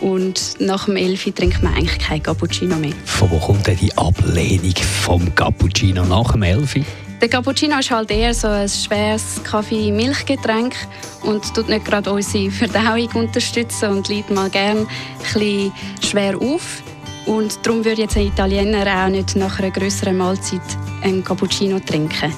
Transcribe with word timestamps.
Und 0.00 0.60
nach 0.60 0.84
dem 0.84 0.94
Elfi 0.94 1.32
trinkt 1.32 1.60
man 1.64 1.74
eigentlich 1.74 1.98
kein 1.98 2.22
Cappuccino 2.22 2.76
mehr. 2.76 2.92
Von 3.04 3.32
wo 3.32 3.38
kommt 3.38 3.66
denn 3.66 3.78
die 3.78 3.98
Ablehnung 3.98 4.76
vom 4.76 5.34
Cappuccino 5.34 6.04
nach 6.04 6.30
dem 6.30 6.44
Elfi? 6.44 6.84
Der 7.20 7.28
Cappuccino 7.28 7.80
ist 7.80 7.90
halt 7.90 8.12
eher 8.12 8.32
so 8.32 8.46
ein 8.46 8.68
schweres 8.68 9.42
Kaffee-Milchgetränk 9.42 10.76
und 11.22 11.52
tut 11.52 11.68
nicht 11.68 11.84
gerade 11.84 12.12
unsere 12.12 12.48
Verdauung 12.48 13.08
unterstützen 13.14 13.90
und 13.90 14.08
liegt 14.08 14.30
mal 14.30 14.48
gern 14.48 14.86
ein 15.34 15.72
schwer 16.00 16.40
auf. 16.40 16.80
Und 17.26 17.58
darum 17.66 17.84
würde 17.84 18.02
jetzt 18.02 18.16
ein 18.16 18.28
Italiener 18.28 18.86
auch 18.86 19.08
nicht 19.08 19.34
nach 19.34 19.58
einer 19.58 19.72
größeren 19.72 20.16
Mahlzeit 20.16 20.62
einen 21.02 21.24
Cappuccino 21.24 21.80
trinken. 21.80 22.32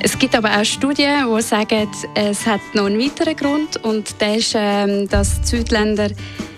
Es 0.00 0.18
gibt 0.18 0.34
aber 0.34 0.50
auch 0.50 0.64
Studien, 0.64 1.26
die 1.36 1.42
sagen, 1.42 1.86
es 2.14 2.46
hat 2.46 2.60
noch 2.72 2.86
einen 2.86 2.98
weiteren 2.98 3.36
Grund 3.36 3.76
und 3.84 4.18
der 4.20 4.36
ist, 4.36 4.54
ähm, 4.56 5.08
dass 5.08 5.42
die 5.42 5.46
Südländer 5.48 6.08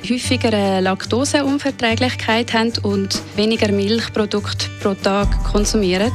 häufiger 0.09 0.53
eine 0.53 0.81
Laktoseunverträglichkeit 0.81 2.53
haben 2.53 2.73
und 2.83 3.21
weniger 3.35 3.73
Milchprodukte 3.73 4.69
pro 4.81 4.95
Tag 4.95 5.43
konsumieren. 5.45 6.13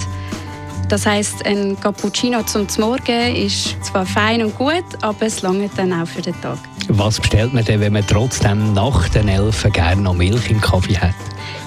Das 0.94 1.08
heißt, 1.08 1.48
ein 1.48 1.76
Cappuccino 1.80 2.44
zum 2.44 2.68
Morgen 2.78 3.36
ist 3.36 3.84
zwar 3.84 4.06
fein 4.06 4.44
und 4.44 4.56
gut, 4.56 4.84
aber 5.02 5.26
es 5.26 5.42
langt 5.42 5.72
dann 5.76 5.92
auch 5.92 6.06
für 6.06 6.22
den 6.22 6.40
Tag. 6.40 6.60
Was 6.88 7.20
bestellt 7.20 7.52
man 7.52 7.66
denn, 7.66 7.80
wenn 7.80 7.94
man 7.94 8.06
trotzdem 8.06 8.74
nach 8.74 9.10
den 9.10 9.28
Elfen 9.28 9.72
gerne 9.72 10.04
noch 10.04 10.14
Milch 10.14 10.52
im 10.52 10.62
Kaffee 10.62 10.96
hat? 10.96 11.16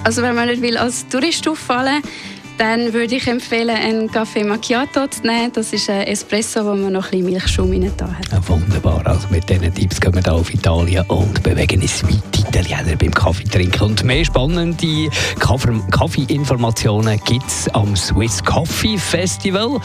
Also 0.05 0.21
wenn 0.21 0.33
man 0.33 0.47
nicht 0.47 0.61
will 0.61 0.77
als 0.77 1.05
Tourist 1.09 1.45
auffallen 1.45 2.01
will, 2.03 2.11
dann 2.57 2.93
würde 2.93 3.15
ich 3.15 3.27
empfehlen, 3.27 3.75
einen 3.75 4.11
Kaffee 4.11 4.43
Macchiato 4.43 5.07
zu 5.07 5.21
nehmen. 5.21 5.51
Das 5.53 5.73
ist 5.73 5.89
ein 5.89 6.07
Espresso, 6.07 6.65
wo 6.65 6.75
man 6.75 6.93
noch 6.93 7.05
ein 7.05 7.11
bisschen 7.11 7.25
Milchschaum 7.25 7.71
rein 7.71 7.85
hat. 7.85 8.01
Ja, 8.31 8.47
wunderbar. 8.47 9.01
Also 9.05 9.27
mit 9.29 9.49
diesen 9.49 9.73
Tipps 9.73 9.99
gehen 9.99 10.13
wir 10.13 10.21
hier 10.21 10.33
auf 10.33 10.53
Italien 10.53 11.05
und 11.07 11.41
bewegen 11.43 11.81
uns 11.81 12.03
weit 12.03 12.37
Italiener 12.37 12.95
beim 12.95 13.13
Kaffee 13.13 13.43
trinken. 13.43 13.83
Und 13.83 14.03
mehr 14.03 14.25
spannende 14.25 15.09
Kaffeeinformationen 15.39 17.19
gibt 17.25 17.47
es 17.47 17.69
am 17.73 17.95
Swiss 17.95 18.43
Coffee 18.43 18.97
Festival 18.97 19.79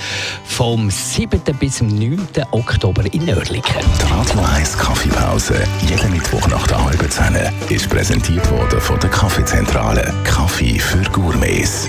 vom 0.45 0.91
7. 0.91 1.41
bis 1.59 1.79
zum 1.79 1.89
9. 1.89 2.27
Oktober 2.53 3.05
in 3.13 3.29
Oerlikon. 3.29 3.83
Die 4.01 4.13
Radio 4.13 4.41
1 4.57 4.79
Kaffeepause, 4.79 5.63
jeden 5.89 6.13
Mittwoch 6.13 6.47
nach 6.49 6.67
der 6.67 6.85
halben 6.85 7.11
Zehn, 7.11 7.37
ist 7.69 7.89
präsentiert 7.89 8.51
worden 8.51 8.81
von 8.81 8.99
der 9.01 9.11
Kaffeezentrale. 9.11 10.13
Kaffee 10.25 10.79
für 10.79 11.03
Gourmets. 11.11 11.89